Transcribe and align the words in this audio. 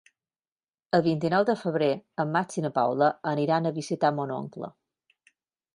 El 0.97 1.03
vint-i-nou 1.07 1.45
de 1.49 1.55
febrer 1.63 1.89
en 2.25 2.33
Max 2.37 2.59
i 2.61 2.65
na 2.67 2.73
Paula 2.79 3.11
aniran 3.35 3.69
a 3.69 3.75
visitar 3.79 4.13
mon 4.21 4.35
oncle. 4.39 4.77